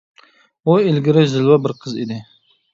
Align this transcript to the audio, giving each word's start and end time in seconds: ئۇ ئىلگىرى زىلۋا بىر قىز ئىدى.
ئۇ 0.69 0.77
ئىلگىرى 0.85 1.27
زىلۋا 1.35 1.61
بىر 1.69 1.79
قىز 1.85 1.97
ئىدى. 2.05 2.21